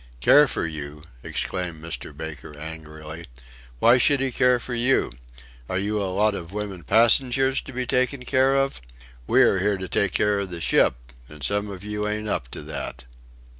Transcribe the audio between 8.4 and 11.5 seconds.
of? We are here to take care of the ship and